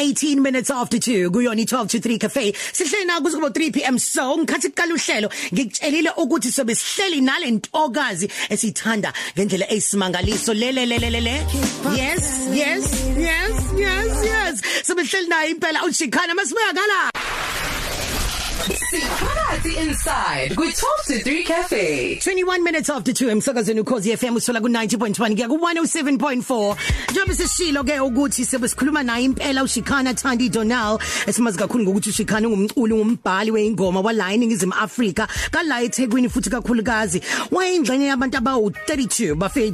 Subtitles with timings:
[0.00, 2.52] 18 minutes after 2 kuyona i12 to 3 cafe.
[2.72, 8.30] Sihleli na kuze kubo 3 pm so ngikhathi kuqala uhlelo ngikutshelile ukuthi sobe sihleli nalentokazi
[8.48, 10.54] esithanda ngendlela eyisimangaliso.
[10.54, 11.34] Lele lele lele
[12.00, 12.24] yes
[12.60, 12.84] yes
[13.28, 14.54] yes yes yes.
[14.86, 15.84] Sobe sihleli naye impela.
[15.84, 17.09] uShikhana masibuyakala
[18.88, 20.56] Siphakathi inside.
[20.56, 20.74] Ku 12
[21.06, 22.18] to 3 cafe.
[22.18, 26.76] 21 minutes after 2 emsakazweni ukhozi FM usola ku 90.1 kuya ku 107.4
[27.10, 32.94] njengoba sishilo ke ukuthi sebesikhuluma naye impela uShikhana Thandi Donal esimazi kakhulu ngokuthi uShikhana ungumculi
[32.94, 37.20] ngumbhali weingoma wala eNingizimu Afrika kala eThekwini futhi kakhulukazi.
[37.50, 39.70] Wayingxenye yabantu abawu 32 bafe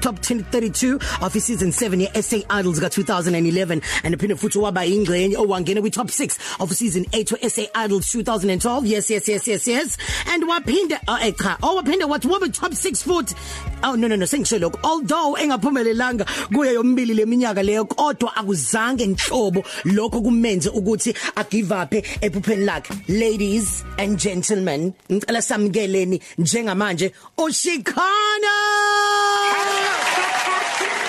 [0.00, 4.84] top 10 32 of season 7 ye SA Idols ka 2011 and uphinde futhi waba
[4.84, 8.04] ingxenye owangena kwi top 6 of season 8 we SA Idols
[8.38, 9.96] 2012 yes yes yes yes yes.
[10.28, 13.34] And waphinde uh, cha owaphinde wathi wabe top 6 foot.
[13.82, 19.64] Oh no no no sengisho lokho although engaphumelelanga kuye yombili leminyaka leyo kodwa akuzange inhlobo
[19.84, 22.92] lokho kumenze ukuthi agive up ephupheni lakhe.
[23.08, 28.54] Ladies and gentlemen ngicela samkeleni njengamanje uShikhana!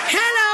[0.07, 0.44] Hello!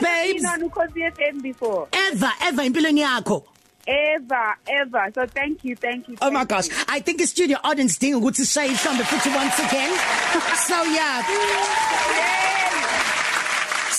[0.00, 1.88] Babes Ukhosi FM before.
[1.92, 3.44] ever ever impilweni yakho
[3.88, 5.12] Ever, ever.
[5.14, 6.16] So thank you, thank you.
[6.20, 6.74] Oh my thank gosh, you.
[6.88, 9.92] I think the studio audience ding ukuthi shay mhlambe futhi once again.
[10.66, 11.22] So yeah.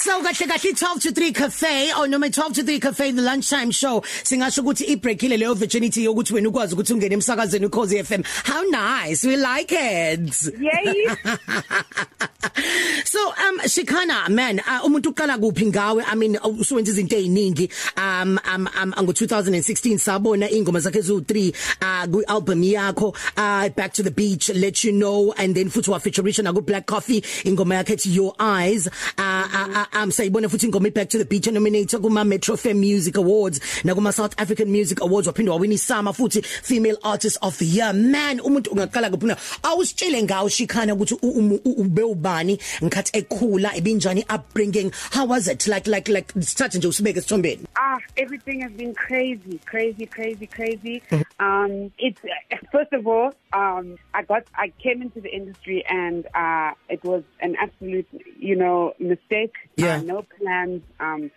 [0.07, 3.71] So kahle kahle 12 to 3 cafe or noma 12 to 3 cafe the lunchtime
[3.71, 3.99] show.
[4.23, 8.23] Singasho ukuthi i break ile leyo virginity yokuthi wena ukwazi ukuthi ungene emsakazweni ukhozi FM
[8.45, 10.53] how nice we like it.
[10.61, 11.07] Yay.
[13.03, 16.03] so um Shikhana man uh, umuntu uqala kuphi ngawe?
[16.07, 17.69] I mean usuwenza izinto eziningi.
[17.97, 23.69] Um um, um ngo 2016 sabona ingoma zakhe ezu 3 uh ku album yakho uh
[23.75, 26.85] back to the beach let you know and then futhi wa featuration na ku Black
[26.85, 28.87] Coffee ingoma yakhe ethi your eyes.
[29.17, 32.79] Uh, uh, uh um sayibona futhi ingoma back to the beach nominated kuma Metro FM
[32.79, 33.59] Music Awards.
[33.83, 35.27] Na kuma South African Music Awards.
[35.27, 37.91] Waphinda wawina isama futhi female artist of the year.
[37.93, 39.35] Man umuntu ungaqala kuphi na?
[39.63, 41.15] Awusitshele ngawo Shikhana ukuthi
[41.65, 42.59] ube ubani?
[42.81, 44.91] Ngikhathi ekhula ebinjani upbringing?
[45.11, 45.67] How was it?
[45.67, 51.01] Like like like start nje usibeke sithombeni Ah, everything has been crazy, crazy, crazy, crazy.
[51.11, 51.45] Mm-hmm.
[51.45, 52.21] Um, it's
[52.71, 57.23] first of all, um, I got, I came into the industry and uh, it was
[57.39, 58.07] an absolute,
[58.37, 59.53] you know, mistake.
[59.77, 59.97] Yeah.
[59.97, 60.81] Uh, no plans.
[60.99, 61.31] Um,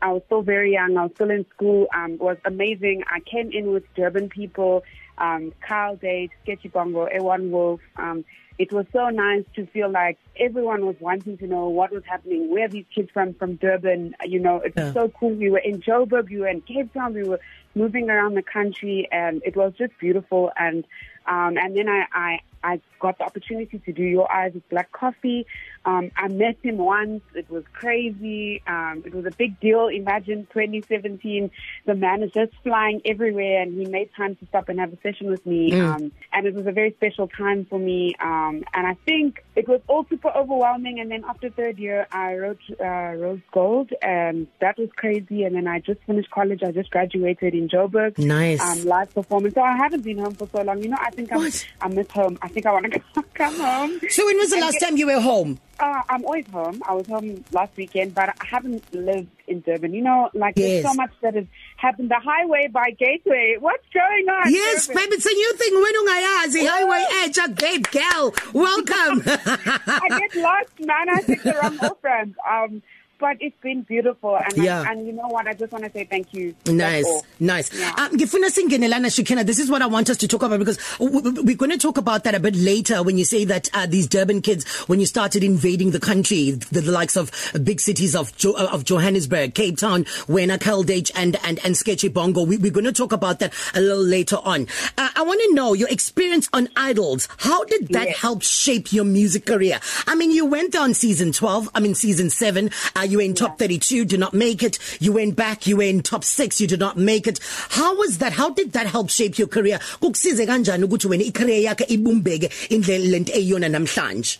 [0.00, 0.96] I was still very young.
[0.96, 1.86] I was still in school.
[1.94, 3.02] Um, it was amazing.
[3.10, 4.84] I came in with Durban people,
[5.18, 7.80] um, Kyle Date, Sketchy Bongo, A1 Wolf.
[7.96, 8.24] Um,
[8.56, 12.52] it was so nice to feel like everyone was wanting to know what was happening.
[12.52, 14.14] Where are these kids from from Durban?
[14.24, 14.92] You know, it was Yeah.
[14.92, 15.30] so cool.
[15.30, 17.40] We were in Joburg, we were in Cape Town, we were
[17.74, 20.52] moving around the country, and it was just beautiful.
[20.56, 20.86] And
[21.26, 24.90] um, and then I, I I got the opportunity to do Your Eyes with Black
[24.90, 25.46] Coffee.
[25.84, 27.22] Um, I met him once.
[27.34, 28.62] It was crazy.
[28.66, 29.88] Um, it was a big deal.
[29.88, 31.50] Imagine 2017,
[31.84, 34.98] the man is just flying everywhere, and he made time to stop and have a
[35.02, 35.72] session with me.
[35.72, 35.94] Mm.
[35.94, 38.14] Um, and it was a very special time for me.
[38.18, 41.00] Um, and I think it was all super overwhelming.
[41.00, 45.44] And then after third year, I wrote uh, Rose Gold, and that was crazy.
[45.44, 46.62] And then I just finished college.
[46.62, 48.16] I just graduated in Joburg.
[48.16, 48.60] Nice.
[48.62, 49.54] Um, live performance.
[49.54, 50.82] So I haven't been home for so long.
[50.82, 51.66] You know, I think I'm, What?
[51.80, 52.38] I miss home.
[52.42, 53.00] I think I want to
[53.34, 54.00] come home.
[54.08, 56.82] so when was the last time you were home Uh, I'm always home.
[56.88, 59.92] I was home last weekend, but I haven't lived in Durban.
[59.92, 60.68] You know, like Yes.
[60.68, 62.10] there's so much that has happened.
[62.10, 63.56] The highway by Gateway.
[63.58, 64.52] What's going on?
[64.52, 65.02] Yes Durban?
[65.02, 70.32] baby it's a new thing when ungayazi highway edge a babe girl welcome I get
[70.36, 71.06] lost, man.
[71.10, 72.36] I take the wrong ramp.
[72.48, 72.82] Um,
[73.24, 74.82] but it's been beautiful, and Yeah.
[74.86, 75.46] I, and you know what?
[75.46, 76.54] I just want to say thank you.
[76.66, 77.72] Nice, nice.
[77.72, 77.94] Yeah.
[77.96, 79.46] Um, ngifuna singenelana Shikena.
[79.46, 82.24] This is what I want us to talk about because we're going to talk about
[82.24, 85.42] that a bit later when you say that uh, these Durban kids, when you started
[85.42, 89.54] invading the country, the, the likes of uh, big cities of jo- uh, of Johannesburg,
[89.54, 92.42] Cape Town, Wena, Kaldage, and and and Sketchy Bongo.
[92.44, 94.66] We, we're going to talk about that a little later on.
[94.98, 97.26] Uh, I want to know your experience on Idols.
[97.38, 98.18] How did that Yes.
[98.18, 99.80] help shape your music career?
[100.06, 101.70] I mean, you went on season 12.
[101.74, 102.70] I mean, season seven.
[102.94, 104.78] Uh, you in top 32, did not make it.
[105.00, 107.40] You went back, you were in top six, you did not make it.
[107.70, 108.32] How was that?
[108.32, 109.78] How did that help shape your career?
[110.00, 114.38] Kukusize kanjani ukuthi wena i-career yakhe ibumbeke indlela lento eyiyona namhlanje?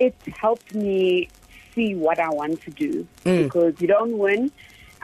[0.00, 1.28] it helped me
[1.74, 3.42] see what I want to do Mm.
[3.44, 4.52] because you don't win,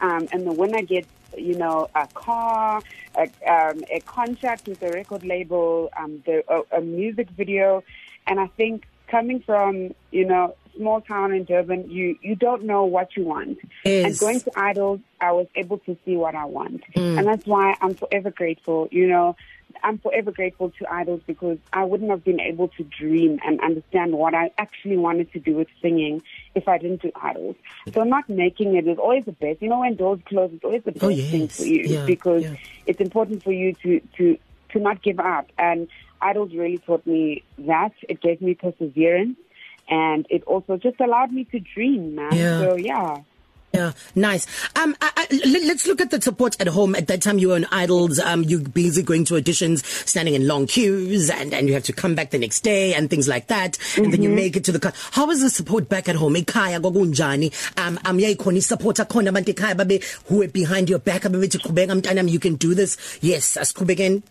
[0.00, 2.80] um, and the winner gets you know a car,
[3.16, 7.82] a, um, a contract with a record label, um, the, a, a music video,
[8.28, 12.84] and I think coming from you know small town in Durban, you you don't know
[12.84, 14.04] what you want, Yes.
[14.06, 17.76] and going to Idols, I was able to see what I want, and that's why
[17.80, 18.88] I'm forever grateful.
[18.90, 19.36] You know.
[19.82, 24.12] I'm forever grateful to idols because I wouldn't have been able to dream and understand
[24.12, 26.22] what I actually wanted to do with singing
[26.54, 27.56] if I didn't do idols.
[27.92, 29.60] So not making it is always the best.
[29.60, 31.56] You know, when doors close, it's always the best Oh, thing yes.
[31.56, 32.54] for you Yeah, because yeah.
[32.86, 34.38] it's important for you to to
[34.70, 35.48] to not give up.
[35.58, 35.88] And
[36.24, 37.92] idols really taught me that.
[38.08, 39.36] It gave me perseverance.
[39.88, 42.34] And it also just allowed me to dream, man.
[42.34, 42.60] Yeah.
[42.60, 43.16] So yeah.
[43.74, 44.46] Yeah, nice.
[44.76, 46.94] Um, I, I, let, let's look at the support at home.
[46.94, 48.20] At that time, you were on Idols.
[48.20, 51.92] Um, you busy going to auditions, standing in long queues, and and you have to
[51.92, 53.76] come back the next day and things like that.
[53.96, 54.92] And then you make it to the car.
[55.10, 56.34] How was the support back at home?
[56.34, 57.50] Ekhaya kwakunjani?
[57.76, 62.00] Um, um, yayikhona support akhona abantu ekhaya babe who were behind your back abebethi qhubeka
[62.00, 63.18] mntanami you can do this.
[63.22, 64.22] Yes, asiqhubekeni.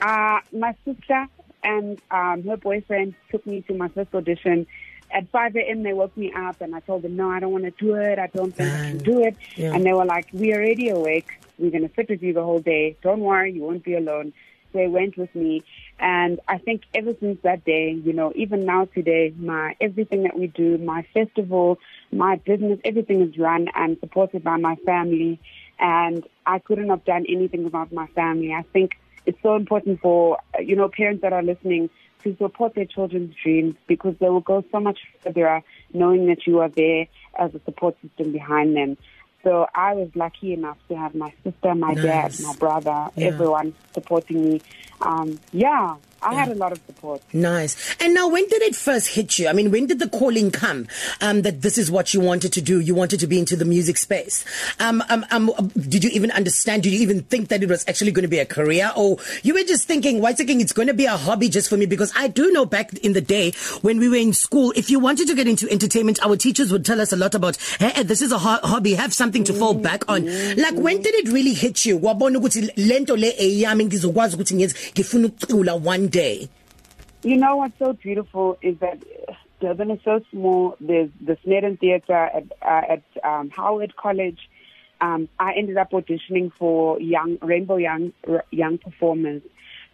[0.00, 1.26] Uh, my sister
[1.62, 4.66] and um, her boyfriend took me to my first audition.
[5.10, 7.64] At 5 a.m., they woke me up and I told them, no, I don't want
[7.64, 8.18] to do it.
[8.18, 9.36] I don't think I can do it.
[9.56, 9.74] Yeah.
[9.74, 11.28] And they were like, we're already awake.
[11.58, 12.96] We're going to sit with you the whole day.
[13.02, 14.32] Don't worry, you won't be alone.
[14.72, 15.64] They went with me.
[15.98, 20.38] And I think ever since that day, you know, even now today, my everything that
[20.38, 21.78] we do, my festival,
[22.12, 25.40] my business, everything is run and supported by my family.
[25.78, 28.52] And I couldn't have done anything without my family.
[28.52, 31.90] I think it's so important for, you know, parents that are listening
[32.24, 35.62] to support their children's dreams because they will go so much further
[35.92, 37.06] knowing that you are there
[37.38, 38.96] as a support system behind them.
[39.44, 42.02] So I was lucky enough to have my sister, my Nice.
[42.02, 43.28] dad, my brother, Yeah.
[43.28, 44.62] everyone supporting me.
[45.00, 45.96] Um, yeah,
[46.26, 47.22] I had a lot of support.
[47.32, 47.76] Nice.
[48.00, 49.48] And now, when did it first hit you?
[49.48, 50.88] I mean, when did the calling come
[51.20, 52.80] um, that this is what you wanted to do?
[52.80, 54.44] You wanted to be into the music space.
[54.80, 56.82] Um, um, um, did you even understand?
[56.82, 59.54] Did you even think that it was actually going to be a career, or you
[59.54, 62.12] were just thinking, "Why thinking it's going to be a hobby just for me?" Because
[62.16, 63.52] I do know back in the day
[63.82, 66.84] when we were in school, if you wanted to get into entertainment, our teachers would
[66.84, 68.94] tell us a lot about, "Hey, this is a ho- hobby.
[68.94, 70.26] Have something to fall back on."
[70.56, 71.98] Like, when did it really hit you?
[71.98, 76.15] Wabona ukuthi lento le eyami ngizokwazi ukuthi ngiyenze ngifuna ukucula one day.
[77.22, 78.98] You know what's so beautiful is that
[79.60, 80.76] Durban is so small.
[80.80, 84.38] There's the Snedden Theatre at, uh, at um, Howard College.
[85.00, 88.12] Um, I ended up auditioning for young Rainbow Young
[88.50, 89.42] young performers.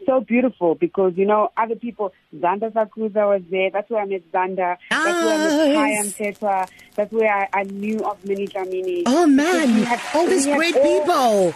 [0.06, 2.12] So beautiful because you know other people.
[2.34, 3.70] Zanda Sakuza was there.
[3.70, 4.76] That's where I met Zanda.
[4.90, 6.14] That's where I met Nice.
[6.16, 6.68] Kaya Mtetwa.
[6.96, 9.04] That's where I, I knew of Minnie Dlamini.
[9.06, 11.54] Oh man, had- all these great all- people.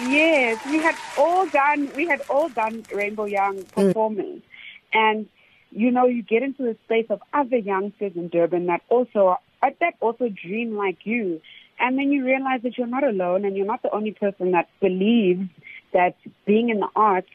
[0.00, 1.90] Yes, we had all done.
[1.96, 4.44] We had all done Rainbow Young performance,
[4.92, 5.26] and
[5.70, 9.94] you know, you get into a space of other youngsters in Durban that also that
[10.00, 11.40] also dream like you,
[11.80, 14.68] and then you realize that you're not alone, and you're not the only person that
[14.80, 15.48] believes
[15.92, 16.16] that
[16.46, 17.30] being in the arts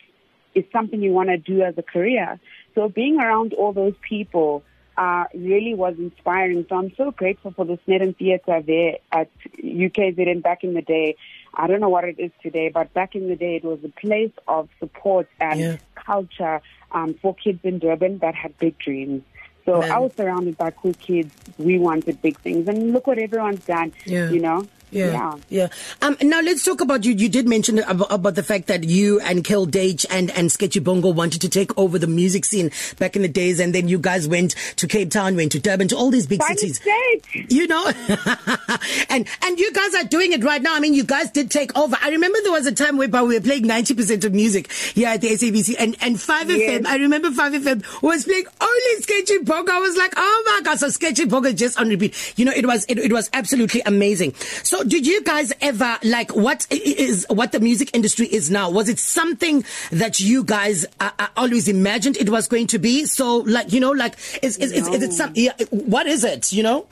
[0.56, 2.40] is something you want to do as a career.
[2.76, 4.64] So being around all those people
[4.98, 6.66] uh, really was inspiring.
[6.70, 11.16] So I'm so grateful for the Snedden Theatre there at UKZN back in the day.
[11.56, 13.90] I don't know what it is today, but back in the day, it was a
[13.90, 15.78] place of support and Yeah.
[15.96, 16.62] culture
[16.92, 19.24] um, for kids in Durban that had big dreams.
[19.66, 19.92] So Man.
[19.92, 21.34] I was surrounded by cool kids.
[21.58, 23.94] We wanted big things, and look what everyone's done.
[24.06, 24.30] Yeah.
[24.30, 24.66] You know.
[24.94, 25.68] Yeah, yeah.
[26.02, 27.14] Um, now let's talk about you.
[27.14, 30.80] You did mention about, about the fact that you and Kel Dage and and Sketchy
[30.80, 33.98] Bongo wanted to take over the music scene back in the days, and then you
[33.98, 36.80] guys went to Cape Town, went to Durban, to all these big By cities.
[36.86, 37.52] mistake.
[37.52, 37.86] You know,
[39.10, 40.76] and and you guys are doing it right now.
[40.76, 41.96] I mean, you guys did take over.
[42.02, 45.08] I remember there was a time whereby we were playing ninety percent of music here
[45.10, 46.82] at the SABC, and and Five Yes.
[46.82, 46.86] FM.
[46.86, 49.72] I remember Five FM was playing only Sketchy Bongo.
[49.72, 52.34] I was like, oh my god, so Sketchy Bongo just on repeat.
[52.38, 54.34] You know, it was it, it was absolutely amazing.
[54.64, 58.70] So, did you guys ever like what is what the music industry is now?
[58.70, 63.06] Was it something that you guys uh, uh, always imagined it was going to be?
[63.06, 65.16] So, like you know, like is is, is, is it No.
[65.16, 65.32] some?
[65.36, 66.52] Yeah, what is it?
[66.52, 66.88] You know.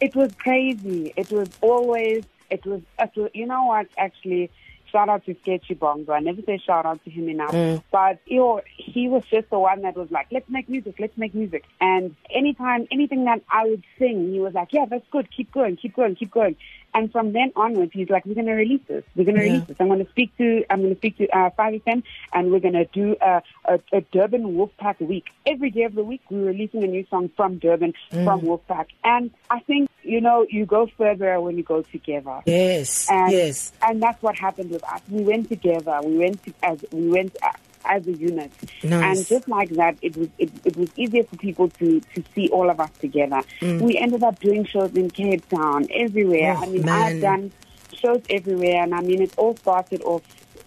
[0.00, 1.12] It was crazy.
[1.16, 4.50] It was always, it was, it was you know what, actually,
[4.92, 6.12] shout out to Sketchy Bongo.
[6.12, 7.52] I never say shout out to him enough.
[7.52, 7.82] Mm.
[7.90, 11.34] But, know, he was just the one that was like, let's make music, let's make
[11.34, 11.64] music.
[11.80, 15.76] And anytime, anything that I would sing, he was like, yeah, that's good, keep going,
[15.76, 16.56] keep going, keep going.
[16.94, 19.02] And from then onwards, he's like, we're going to release this.
[19.16, 19.52] We're going to Yeah.
[19.52, 19.76] release this.
[19.80, 22.02] I'm going to speak to, I'm going to speak to uh, 5FM
[22.34, 25.30] and we're going to do a, a, a Durban Wolfpack week.
[25.46, 28.88] Every day of the week, we're releasing a new song from Durban, from Wolfpack.
[29.04, 32.40] And I think, you know, you go further when you go together.
[32.46, 33.08] Yes.
[33.10, 33.72] And, yes.
[33.82, 35.00] and that's what happened with us.
[35.08, 36.00] We went together.
[36.04, 37.36] We went to, as we went
[37.84, 38.52] as a unit,
[38.84, 39.18] Nice.
[39.18, 42.48] and just like that, it was it, it was easier for people to to see
[42.50, 43.42] all of us together.
[43.60, 43.80] Mm.
[43.80, 46.54] We ended up doing shows in Cape Town, everywhere.
[46.58, 46.88] Oh, I mean.
[46.88, 47.52] I've done
[47.92, 50.22] shows everywhere, and I mean, it all started off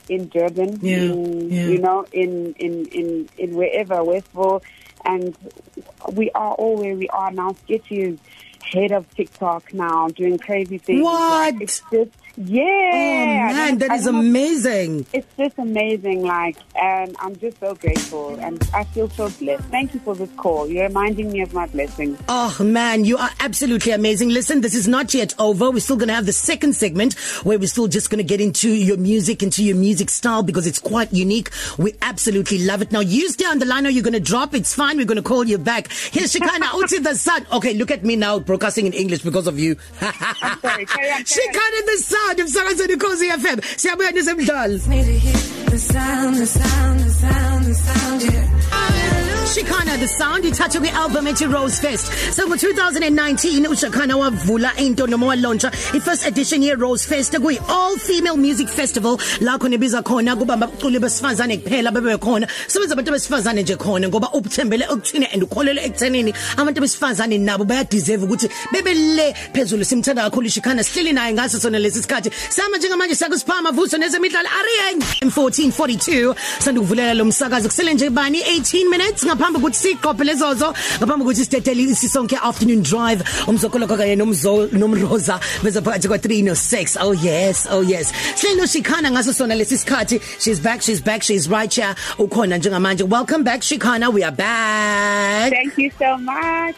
[0.10, 1.66] in Durban, Yeah, in, yeah.
[1.68, 4.62] you know, in in in in wherever Westville,
[5.06, 5.36] and
[6.12, 7.56] we are all where we are now.
[7.64, 8.20] Sketchy is
[8.72, 11.04] head of TikTok now, doing crazy things.
[11.04, 11.54] What?
[11.54, 13.50] Like, it's just Yeah.
[13.50, 15.06] Oh man, that I is know, amazing.
[15.14, 19.64] It's just amazing, like, and I'm just so grateful, and I feel so blessed.
[19.66, 20.68] Thank you for this call.
[20.68, 22.20] You're reminding me of my blessings.
[22.28, 24.30] Oh man, you are absolutely amazing.
[24.30, 25.72] Listen, this is not yet over.
[25.72, 27.14] We're still going to have the second segment
[27.44, 30.68] where we're still just going to get into your music, into your music style because
[30.68, 31.50] it's quite unique.
[31.78, 32.92] We absolutely love it.
[32.92, 34.54] Now, you stay on the line or you're going to drop.
[34.54, 34.98] It's fine.
[34.98, 35.90] We're going to call you back.
[35.92, 37.46] Here's Shikana out in the sun.
[37.54, 39.78] Okay, look at me now broadcasting in English because of you.
[40.02, 40.86] I'm sorry.
[40.86, 41.24] Carry on, carry on.
[41.24, 42.25] Shikana in the sun.
[42.34, 43.60] Emsakazweni Khosi FM.
[43.78, 44.88] Siyabuya nezemidlalo.
[44.88, 49.25] Me to hear the sound, the sound, the sound, the sound, yeah.
[49.56, 52.12] Shikana the sound ithathe kwi-album ethi Rose Fest.
[52.34, 58.68] So ngo-2019 uShikana wavula into noma walauncha i-first edition ye-Rose Fest kuyi all female music
[58.68, 62.48] festival la khona ibiza khona kuba abaculi besifazane kuphela bebe khona.
[62.68, 68.26] Sebenza abantu besifazane nje khona ngoba ubuthembele ukuthini and ukholele ekuthenini abantu besifazane nabo bayadeserve
[68.26, 72.30] ukuthi bebe le phezulu simthanda kakhulu Shikana sihleli naye ngaso sona lesi sikhathi.
[72.50, 79.24] Sama njengamanje sakusiphama vuso nezemidlalo Arieng 1442 sandukuvulela lo msakazo kusele nje bani 18 minutes
[79.46, 85.82] ngaphambi ukuthi siqophe lezozo ngaphambi ukuthi sitetele isisonke afternoon drive umzokolo kanye nomzo nomroza beza
[85.82, 88.12] phakathi kwa 3 no 6 oh yes oh yes.
[88.42, 90.20] Hlelo Shikana ngaso sona lesi sikhathi.
[90.40, 91.96] She's back she's back she's right here.
[92.18, 93.04] Ukhona njengamanje.
[93.08, 95.52] Welcome back Shikana we are back.
[95.52, 96.76] Thank you so much.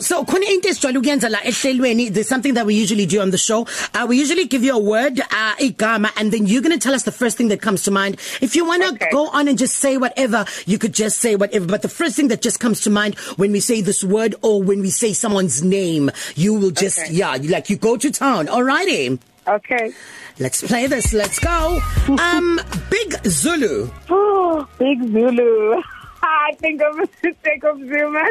[0.00, 3.38] So khona into esijwayele ukuyenza la ehlelweni there's something that we usually do on the
[3.38, 3.66] show.
[3.94, 6.94] Uh, we usually give you a word uh, igama and then you're going to tell
[6.94, 8.16] us the first thing that comes to mind.
[8.40, 9.08] If you want to Okay.
[9.12, 12.28] go on and just say whatever you could just say whatever but the first thing
[12.28, 15.62] that just comes to mind when we say this word or when we say someone's
[15.62, 17.12] name you will just Okay.
[17.14, 19.92] yeah like you go to town alrighty Okay.
[20.38, 21.80] let's play this let's go
[22.20, 22.60] um
[22.90, 25.80] big zulu Oh, Big Zulu.
[26.22, 26.98] I think of
[27.44, 28.26] Jacob Zuma.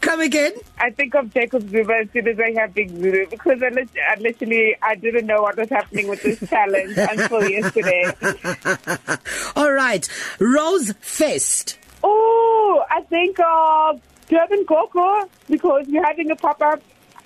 [0.00, 0.52] Come again?
[0.78, 3.88] I think of Jacob Zuma as soon as I have Big Zulu because I, lit-
[4.10, 8.04] I literally I didn't know what was happening with this challenge until yesterday.
[9.56, 10.08] all right.
[10.38, 11.78] Rose fest.
[12.02, 16.80] Oh, I think of Durban Coco because we're having a pop up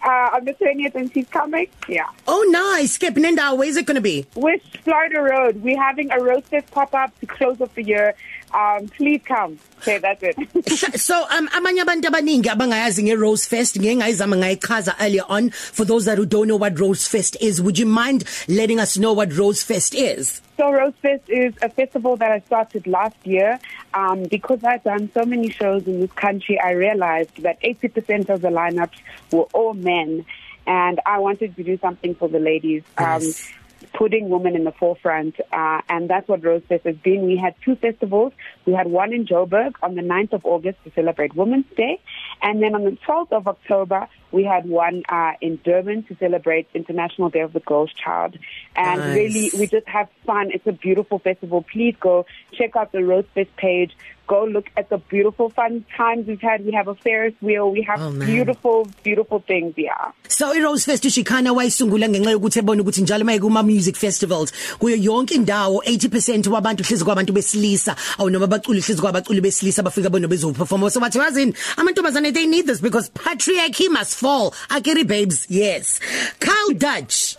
[0.04, 1.66] uh, on the 20th and she's coming.
[1.88, 2.08] Yeah.
[2.28, 5.62] oh nice skip nendawo where is it going to be West Florida Road.
[5.62, 8.14] We're having a road fest pop up to close off the year.
[8.54, 9.58] Um, please come.
[9.78, 10.36] Okay, that's it.
[11.00, 16.04] So um abanye abantu abaningi abangayazi nge Rose Fest ngengayizama ngayichaza earlier on for those
[16.04, 19.32] that who don't know what Rose Fest is would you mind letting us know what
[19.36, 23.58] Rose Fest is So Rose Fest is a festival that I started last year.
[23.94, 28.42] Um, because I've done so many shows in this country, I realized that 80% of
[28.42, 28.96] the lineups
[29.32, 30.24] were all men.
[30.64, 32.84] And I wanted to do something for the ladies.
[32.96, 33.50] Um, Yes.
[33.94, 35.34] putting women in the forefront.
[35.52, 37.26] Uh, and that's what Rose Fest has been.
[37.26, 38.32] We had two festivals.
[38.64, 42.00] We had one in Joburg on the 9th of August to celebrate Women's Day.
[42.40, 46.66] And then on the 12th of October, we had one uh, in Durban to celebrate
[46.74, 48.38] International Day of the Girl's Child.
[48.74, 49.16] And Nice.
[49.16, 50.50] really, we just have fun.
[50.52, 51.62] It's a beautiful festival.
[51.72, 53.92] Please go check out the Rose Fest page.
[54.28, 56.64] Go look at the beautiful fun times we've had.
[56.64, 57.70] We have a Ferris wheel.
[57.70, 58.26] We have Oh, man.
[58.26, 59.74] beautiful, beautiful things.
[59.76, 60.12] Yeah.
[60.28, 65.34] So iRose Fest ushikana wayisungula ngenxa yokuthi ebona ukuthi njalo mayekuma music festivals kuyo yonke
[65.34, 70.88] indawo 80% wabantu hlezi kwabantu besilisa awu noma abaculi hlezi kwabaculi besilisa bafika bona bezoperform
[70.90, 74.52] so bathi wazini amantombazane they need this because patriarchy must fall.
[74.70, 75.46] Akiri babes.
[75.50, 75.98] Yes.
[76.38, 77.36] Kyle Dutch.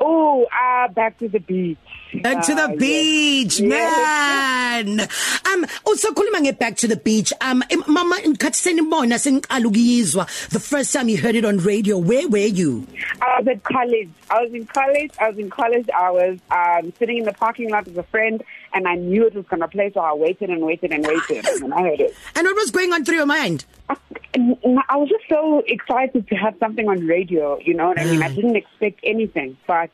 [0.00, 1.78] Oh, uh, back to the beach.
[2.14, 5.00] Back to the beach, man.
[5.00, 7.32] Um usakhuluma nge back to the beach.
[7.40, 11.98] Um mama ngikhathi senibona seniqala ukuyizwa the first time you heard it on radio.
[11.98, 12.86] Where were you?
[13.20, 14.08] I was at college.
[14.30, 15.10] I was in college.
[15.20, 15.88] I was in college.
[15.90, 19.34] I was um, sitting in the parking lot with a friend, and I knew it
[19.34, 22.14] was going to play, so I waited and waited and waited, and I heard it.
[22.34, 23.64] And what was going on through your mind?
[23.88, 27.58] I was just so excited to have something on radio.
[27.60, 28.22] You know what I mean?
[28.22, 29.90] I didn't expect anything, but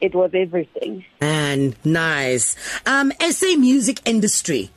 [0.00, 1.04] it was everything.
[1.20, 2.56] Man, nice.
[2.86, 4.70] Um SA music industry.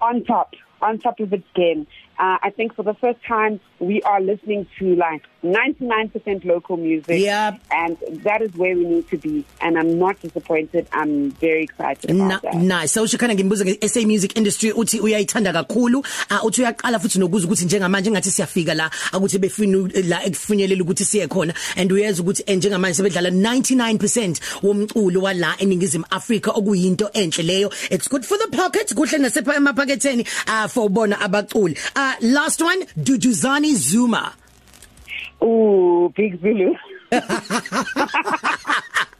[0.00, 1.86] On top, on top of its game.
[2.18, 7.20] Uh, I think for the first time, we are listening to like 99% local music.
[7.20, 7.60] Yep.
[7.70, 9.44] And that is where we need to be.
[9.60, 10.88] And I'm not disappointed.
[10.92, 12.54] I'm very excited about Na, that.
[12.56, 12.92] nice.
[12.92, 15.98] So ushikana ngimbuza nge SA music industry uthi uyayithanda kakhulu.
[16.30, 21.04] Uh, uthi uyaqala futhi nokuza ukuthi njengamanje ngathi siyafika la ukuthi befuna la ekufunyelela ukuthi
[21.04, 27.42] siye khona and uyeza ukuthi eh, njengamanje sebedlala 99% womculo wala eningizimu Africa okuyinto enhle
[27.44, 27.72] leyo.
[27.90, 31.76] It's good for the pocket, kuhle nasepha emaphaketheni uh, for bona abaculi.
[31.96, 34.32] Uh, last one Duduzani Zuma.
[35.42, 36.74] Ooh, Big Zulu.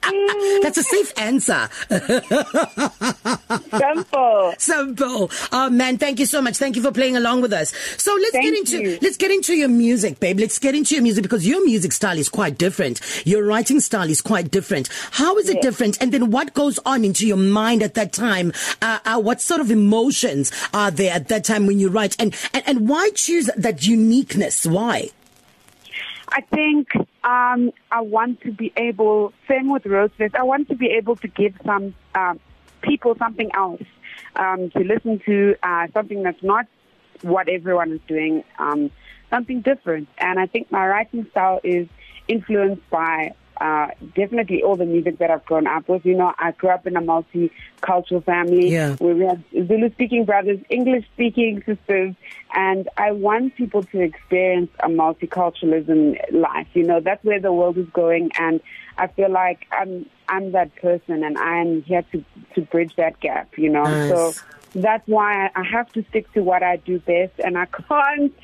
[0.63, 1.69] That's a safe answer.
[3.79, 4.55] Simple.
[4.59, 5.31] Simple.
[5.53, 6.57] Oh man, thank you so much.
[6.57, 7.73] Thank you for playing along with us.
[7.97, 8.99] So let's Thank get into you.
[9.03, 10.39] let's get into your music, babe.
[10.39, 13.01] Let's get into your music because your music style is quite different.
[13.25, 14.89] Your writing style is quite different.
[15.13, 15.63] How is it Yes.
[15.65, 15.99] different?
[16.01, 18.53] And then what goes on into your mind at that time?
[18.83, 22.17] Uh, uh what sort of emotions are there at that time when you write?
[22.19, 24.67] And and, and why choose that uniqueness?
[24.67, 25.11] Why?
[26.37, 26.89] I think
[27.23, 31.29] um, I want to be able, same with Rosefest, I want to be able to
[31.29, 32.41] give some um,
[32.83, 33.85] people something else
[34.35, 36.67] um, to listen to, uh, something that's not
[37.23, 38.91] what everyone is doing, um,
[39.31, 40.09] something different.
[40.19, 41.87] And I think my writing style is
[42.27, 46.05] influenced by uh, definitely all the music that I've grown up with.
[46.05, 48.97] You know, I grew up in a multicultural family Yeah.
[48.97, 52.15] where we have Zulu speaking brothers, English speaking sisters,
[52.55, 56.67] and I want people to experience a multiculturalism life.
[56.75, 58.61] You know, that's where the world is going, and
[58.99, 63.57] I feel like I'm I'm that person, and I'm here to to bridge that gap.
[63.59, 64.09] You know, Nice.
[64.09, 64.35] so
[64.75, 68.35] that's why I have to stick to what I do best, and I can't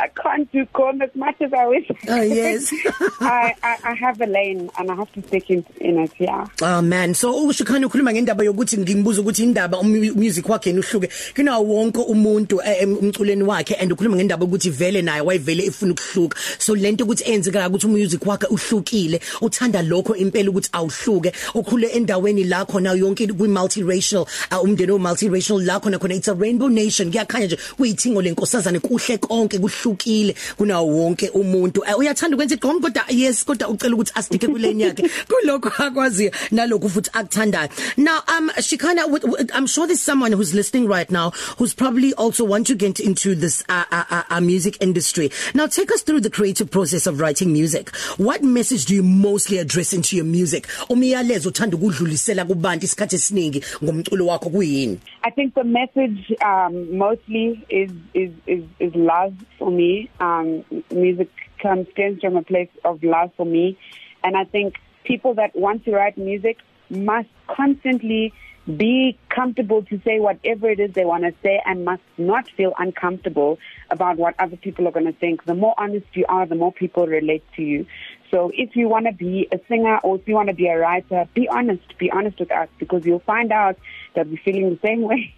[0.00, 1.90] I can't do com as much as I wish.
[2.08, 2.72] Oh, yes.
[3.20, 6.12] I, I I have a lane, and I have to stick in in it.
[6.18, 6.46] Yeah.
[6.62, 11.08] Oh man so usho khona ukhuluma ngendaba yokuthi ngimbuza ukuthi indaba um- music wakhe uhluke
[11.34, 15.92] kunawo wonke umuntu eh, em- umculeni wakhe and ukhuluma ngendaba ukuthi vele naye wayevele ifuna
[15.92, 21.88] ukuhluka so lento ukuthi enzeka ukuthi umusic wakhe uhlukile uthanda lokho impela ukuthi awuhluke ukhule
[21.88, 26.34] endaweni la khona yonke kwi multiracial uh, umndeni o multiracial la khona khona it's a
[26.34, 31.82] rainbow nation kuyakhanya nje kuyithingo lenkosazana kuhle konke kuhlukile kunawo wonke umuntu.
[31.86, 36.88] Eh, uyathanda ukwenza igqom kodwa yes kodwa ucela ukuthi asitike kuleni yakhe kulokho akwazi nalokho
[36.88, 37.68] futhi akuthandayo.
[37.96, 42.14] Now um Shikana w- w- I'm sure there's someone who's listening right now who's probably
[42.14, 45.30] also want to get into this uh, uh, uh, uh, music industry.
[45.54, 47.94] Now take us through the creative process of writing music.
[48.16, 50.66] What message do you mostly address into your music?
[50.88, 54.98] Umyalezo uthanda ukudlulisela kubantu isikhathi esiningi ngomculo wakho kuyini?
[55.24, 59.34] I think the message um, mostly is, is is is love.
[59.58, 60.10] For me.
[60.20, 63.78] Um, music comes stems from a place of love for me,
[64.22, 66.58] and I think people that want to write music
[66.90, 68.32] must constantly
[68.76, 72.74] be comfortable to say whatever it is they want to say and must not feel
[72.78, 73.58] uncomfortable
[73.90, 75.44] about what other people are going to think.
[75.44, 77.86] The more honest you are, the more people relate to you.
[78.30, 80.78] So if you want to be a singer or if you want to be a
[80.78, 81.96] writer, be honest.
[81.98, 83.78] Be honest with us because you'll find out
[84.14, 85.34] that we're feeling the same way.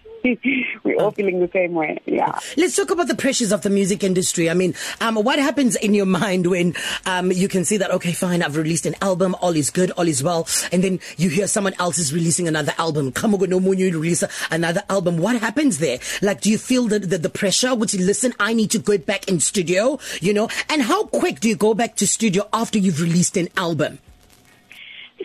[0.83, 1.99] we're all feeling the same way.
[2.05, 2.37] Yeah.
[2.57, 4.49] Let's talk about the pressures of the music industry.
[4.49, 8.13] I mean, um, what happens in your mind when um, you can see that, okay,
[8.13, 11.47] fine, I've released an album, all is good, all is well, and then you hear
[11.47, 13.11] someone else is releasing another album.
[13.11, 15.17] Come on, no more, you release another album.
[15.17, 15.99] What happens there?
[16.21, 17.73] Like, do you feel the, the, the pressure?
[17.73, 20.49] Would you listen, I need to go back in studio, you know?
[20.69, 23.99] And how quick do you go back to studio after you've released an album?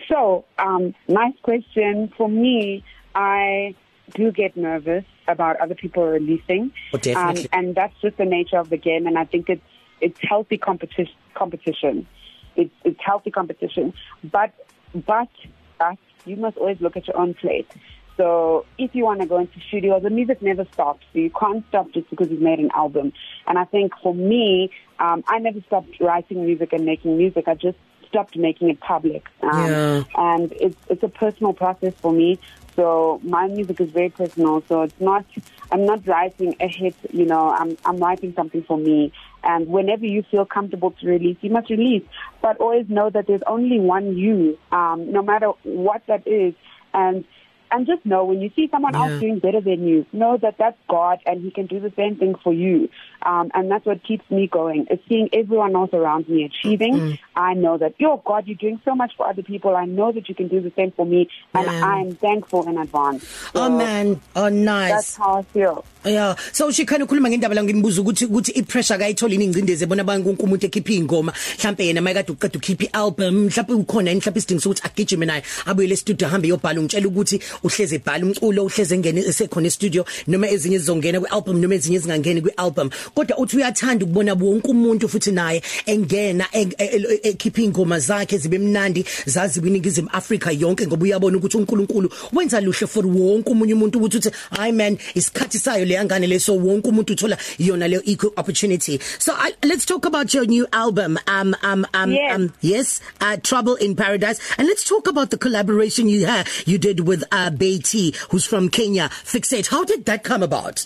[0.07, 2.13] So, um, nice question.
[2.15, 2.83] For me,
[3.15, 3.75] I
[4.13, 6.71] do get nervous about other people releasing.
[6.93, 7.43] Oh, definitely.
[7.43, 9.07] Um, and that's just the nature of the game.
[9.07, 9.61] And I think it's,
[10.01, 12.07] it's healthy competition, competition.
[12.55, 13.93] It's, it's healthy competition.
[14.23, 14.53] But,
[14.93, 15.29] but,
[15.77, 17.69] but you must always look at your own plate.
[18.15, 21.05] So if you want to go into studio, the music never stops.
[21.13, 23.13] So you can't stop just because you've made an album.
[23.45, 27.47] And I think for me, um, I never stopped writing music and making music.
[27.47, 29.25] I just stopped making it public.
[29.41, 30.03] Um, Yeah.
[30.15, 32.39] And it's, it's a personal process for me.
[32.75, 34.63] So my music is very personal.
[34.69, 35.25] So it's not,
[35.71, 39.11] I'm not writing a hit, you know, I'm, I'm writing something for me.
[39.43, 42.03] And whenever you feel comfortable to release, you must release.
[42.41, 46.53] But always know that there's only one you, um, no matter what that is.
[46.93, 47.25] And,
[47.71, 49.03] and just know when you see someone Yeah.
[49.09, 52.15] else doing better than you, know that that's God and He can do the same
[52.15, 52.89] thing for you.
[53.23, 54.87] Um, and that's what keeps me going.
[54.89, 56.93] Is seeing everyone else around me achieving.
[56.95, 57.19] Mm.
[57.35, 59.75] I know that, yo, God, you're doing so much for other people.
[59.75, 61.83] I know that you can do the same for me, and Man.
[61.83, 63.27] I'm thankful in advance.
[63.53, 64.91] So Oh man, oh nice.
[64.91, 65.83] that's how I feel.
[66.05, 70.43] Yeah, so shikhana ukhuluma ngendaba la ngimbuza ukuthi ukuthi ipressure kayithola ingcindezi ebona abantu konke
[70.43, 75.25] umuntu ekhipha ingoma mhlambe yena mayekade uqeda ukhipha album mhlambe ukhona mhlambe isidingo sokuthi agijime
[75.25, 80.47] naye abuyele studio ahambe yobhala ungitshela ukuthi uhleze ebhala umculo uhleze engene esekhona studio noma
[80.49, 82.89] ezinye zizongena kwialbum noma ezinye zingangeni kwialbum.
[83.15, 88.57] Kodwa uthi uyathanda ukubona wonke umuntu futhi naye engena e- e- ekhipha ingoma zakhe zibe
[88.59, 93.97] mnandi zazi kwiningizimu Africa yonke ngoba uyabona ukuthi uNkulunkulu wenza luhle for wonke umunye umuntu
[93.99, 98.99] ukuthi uthi hi man isikhathi sayo leyangane leso wonke umuntu uthola yona le equal opportunity.
[99.19, 102.35] So I, let's talk about your new album um um um Yes.
[102.35, 104.39] um yes uh Trouble in Paradise.
[104.57, 108.69] And let's talk about the collaboration you had you did with uh Beatty who's from
[108.69, 110.85] Kenya Fixate how did that come about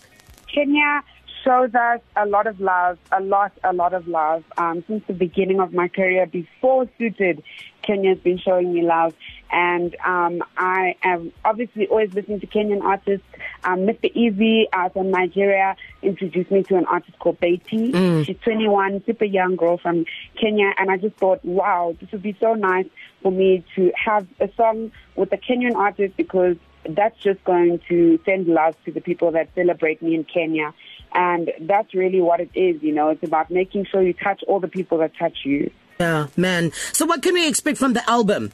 [0.53, 1.03] Kenya
[1.43, 4.43] shows us a lot of love, a lot, a lot of love.
[4.57, 7.43] Um, since the beginning of my career, before Suited,
[7.81, 9.13] Kenya has been showing me love.
[9.51, 13.25] And um, I am obviously always listening to Kenyan artists.
[13.63, 14.09] Um, Mr.
[14.15, 17.91] Easy uh, from Nigeria introduced me to an artist called Beatty.
[17.91, 18.25] Mm.
[18.25, 20.05] She's 21, super young girl from
[20.39, 22.87] Kenya, and I just thought, wow, this would be so nice
[23.21, 26.55] for me to have a song with a Kenyan artist because
[26.89, 30.73] that's just going to send love to the people that celebrate me in Kenya.
[31.13, 34.61] And that's really what it is, you know, it's about making sure you touch all
[34.61, 35.71] the people that touch you.
[35.99, 36.71] Yeah, man.
[36.93, 38.51] So what can we expect from the album?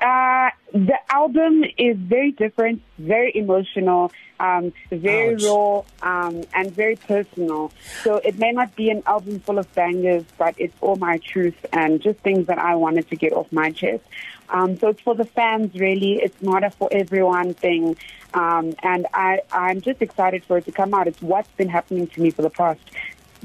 [0.00, 5.42] Uh, the album is very different, very emotional, um, very Ouch.
[5.44, 7.72] raw, um, and very personal.
[8.02, 11.56] So it may not be an album full of bangers, but it's all my truth
[11.72, 14.04] and just things that I wanted to get off my chest.
[14.50, 16.14] Um, so it's for the fans, really.
[16.14, 17.96] It's not a for everyone thing.
[18.34, 21.06] Um, and I, I'm just excited for it to come out.
[21.06, 22.80] It's what's been happening to me for the past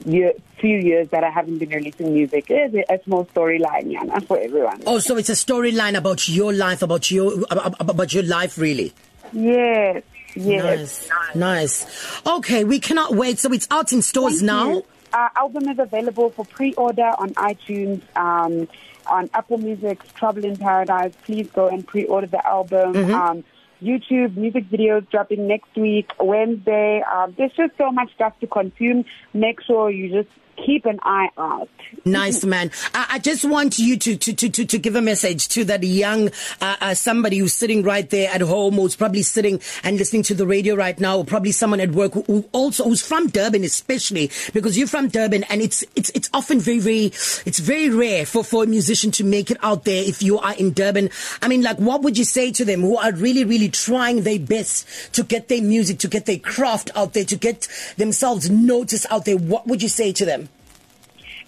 [0.06, 2.46] year, few years that I haven't been releasing music.
[2.50, 4.84] It's a, small storyline, yeah, for everyone.
[4.86, 8.94] Oh, so it's a storyline about your life, about your about your life, really.
[9.32, 10.04] Yes.
[10.36, 11.10] Yes.
[11.10, 11.36] Nice.
[11.36, 12.22] Nice.
[12.26, 13.40] Okay, we cannot wait.
[13.40, 14.70] So it's out in stores Thank now.
[14.72, 14.86] You.
[15.14, 18.68] Our album is available for pre-order on iTunes, um,
[19.06, 21.14] on Apple Music, Trouble in Paradise.
[21.24, 22.94] Please go and pre-order the album.
[22.94, 23.14] Mm-hmm.
[23.14, 23.44] Um,
[23.84, 27.04] YouTube music videos dropping next week, Wednesday.
[27.14, 29.06] Um, there's just so much stuff to consume.
[29.34, 31.70] Make sure you just keep an eye out.
[32.06, 32.72] nice man.
[32.94, 35.84] I, I just want you to, to, to, to, to give a message to that
[35.84, 36.30] young,
[36.62, 40.34] uh, uh, somebody who's sitting right there at home, who's probably sitting and listening to
[40.34, 43.64] the radio right now, or probably someone at work who, who also, who's from Durban,
[43.64, 48.26] especially because you're from Durban and it's, it's, it's often very, very, it's very rare
[48.26, 51.10] for, for a musician to make it out there if you are in Durban.
[51.42, 54.40] I mean, like, what would you say to them who are really, really trying their
[54.40, 59.06] best to get their music, to get their craft out there, to get themselves noticed
[59.10, 59.38] out there?
[59.38, 60.50] What would you say to them?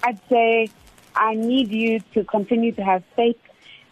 [0.03, 0.69] I'd say
[1.15, 3.37] I need you to continue to have faith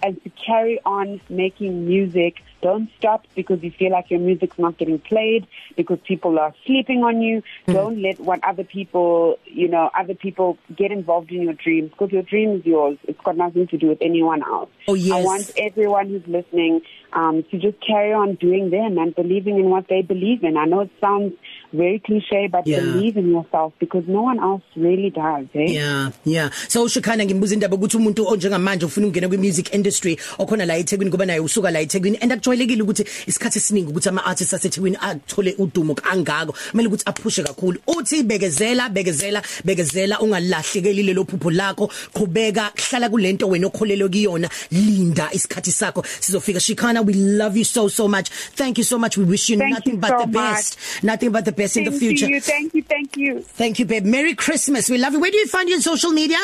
[0.03, 2.43] and to carry on making music.
[2.61, 7.03] Don't stop because you feel like your music's not getting played because people are sleeping
[7.03, 7.41] on you.
[7.67, 7.73] Mm.
[7.73, 12.11] Don't let what other people, you know, other people get involved in your dreams because
[12.11, 12.97] your dream is yours.
[13.05, 14.69] It's got nothing to do with anyone else.
[14.87, 15.13] Oh, yes.
[15.13, 16.81] I want everyone who's listening
[17.13, 20.57] um, to just carry on doing them and believing in what they believe in.
[20.57, 21.33] I know it sounds
[21.73, 22.79] very cliche but yeah.
[22.79, 25.67] believe in yourself because no one else really does eh?
[25.67, 26.49] Yeah yeah.
[26.67, 31.12] So ushikhana ngimbuza indaba ukuthi umuntu onjengamanje ufuna ukungena kwi music industry okhona la eThekwini
[31.12, 35.55] kuba naye usuka la eThekwini and akujwayelekile ukuthi isikhathi esiningi ukuthi ama artists aseThekwini athole
[35.57, 36.55] udumo kangako.
[36.71, 37.79] Kumele ukuthi aphushe kakhulu.
[37.88, 41.88] Uthi bekezela bekezela bekezela ungalahlekeli lelo phupho lakho.
[42.13, 44.49] Qhubeka hlala kulento wena okholelwe kuyona.
[44.71, 46.03] Linda isikhathi sakho.
[46.19, 46.59] Sizofika.
[46.59, 48.29] Shikhana we love you so so much.
[48.29, 49.17] Thank you so much.
[49.17, 50.77] We wish you thank nothing you but so the best.
[50.77, 51.03] much.
[51.03, 52.28] nothing but the best Thank in the future.
[52.28, 53.41] You, thank you, thank you.
[53.41, 54.06] Thank you, babe.
[54.06, 54.89] Merry Christmas.
[54.89, 55.19] We love you.
[55.19, 56.38] Where do you find you on social media?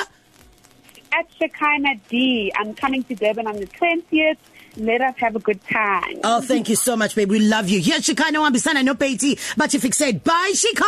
[1.12, 2.52] At Shekinah D.
[2.56, 4.38] I'm coming to Durban on the 20th.
[4.78, 6.20] Let us have a good time.
[6.24, 7.30] Oh, thank you so much, babe.
[7.30, 7.82] We love you.
[7.82, 9.38] Here's Shekinah Wambisana, no Beatty.
[9.58, 10.86] But if it said, bye, Shekinah.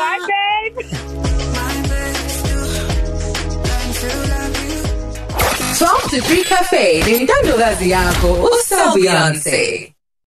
[0.00, 0.26] Bye,
[0.74, 0.86] babe.
[5.80, 7.00] Twelve to three cafe.
[7.00, 8.44] Nintendo Gazi yako.
[8.52, 9.94] Usa Beyonce.